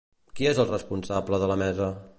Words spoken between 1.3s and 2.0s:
de la mesa?